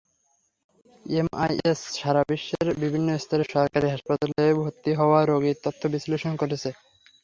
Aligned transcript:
MIS 1.05 1.79
সারা 1.95 2.21
দেশের 2.29 2.67
বিভিন্ন 2.81 3.09
স্তরের 3.17 3.47
সরকারি 3.55 3.87
হাসপাতালে 3.89 4.45
ভর্তি 4.59 4.91
হওয়া 4.99 5.19
রোগীর 5.23 5.57
তথ্য 5.65 5.81
বিশ্লেষণ 5.95 6.33
করেছে। 6.41 6.69